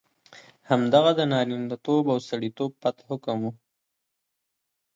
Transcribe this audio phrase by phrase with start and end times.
[0.69, 3.51] همدغه د نارینتوب او سړیتوب پت حکم وو.